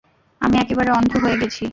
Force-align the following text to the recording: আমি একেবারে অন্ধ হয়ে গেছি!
আমি 0.41 0.55
একেবারে 0.59 0.89
অন্ধ 0.91 1.11
হয়ে 1.23 1.39
গেছি! 1.41 1.63